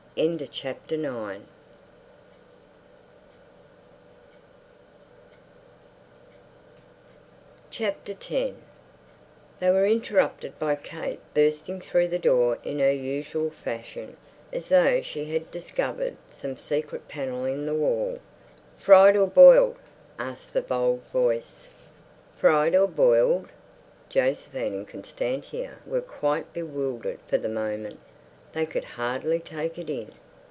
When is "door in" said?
12.19-12.79